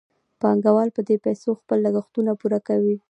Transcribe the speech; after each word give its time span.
پانګوال 0.41 0.89
په 0.97 1.01
دې 1.07 1.15
پیسو 1.25 1.49
خپل 1.61 1.77
لګښتونه 1.85 2.31
پوره 2.39 2.59
کوي 2.67 2.95